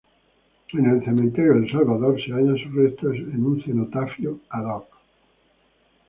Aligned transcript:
En 0.73 0.85
el 0.87 1.05
Cementerio 1.05 1.53
El 1.53 1.71
Salvador 1.71 2.17
se 2.25 2.31
hallan 2.33 2.57
sus 2.57 2.73
restos, 2.73 3.15
en 3.17 3.45
un 3.45 3.61
cenotafio 3.61 4.39
"ad 4.49 4.63
hoc". 4.65 4.87